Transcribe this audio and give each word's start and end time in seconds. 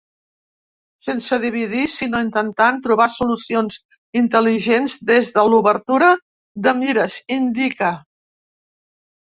Sense 1.07 1.37
dividir, 1.43 1.83
sinó 1.95 2.21
intentant 2.27 2.79
trobar 2.87 3.07
solucions 3.17 3.77
intel·ligents 4.23 4.97
des 5.13 5.31
de 5.37 5.45
l’obertura 5.55 6.11
de 6.69 6.77
mires, 6.83 7.21
indica. 7.41 7.95